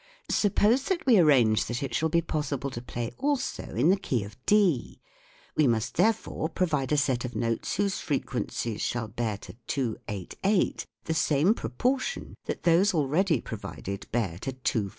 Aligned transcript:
Suppose 0.31 0.85
that 0.85 1.05
we 1.05 1.19
arrange 1.19 1.65
that 1.65 1.83
it 1.83 1.93
shall 1.93 2.09
be 2.09 2.23
possible 2.23 2.71
64 2.71 2.71
THE 2.71 2.99
WORLD 2.99 3.11
OF 3.11 3.13
SOUND 3.13 3.17
to 3.17 3.21
play 3.21 3.27
also 3.29 3.75
in 3.79 3.89
the 3.91 3.97
key 3.97 4.23
of 4.23 4.35
D; 4.47 4.99
we 5.55 5.67
must 5.67 5.93
therefore 5.95 6.49
provide 6.49 6.91
a 6.91 6.97
set 6.97 7.23
of 7.23 7.35
notes 7.35 7.75
whose 7.75 7.99
frequencies 7.99 8.81
shall 8.81 9.07
bear 9.09 9.37
to 9.37 9.53
288 9.67 10.87
the 11.03 11.13
same 11.13 11.53
proportion 11.53 12.33
that 12.45 12.63
those 12.63 12.95
already 12.95 13.41
provided 13.41 14.07
bear 14.11 14.39
to 14.39 14.53
256. 14.53 14.87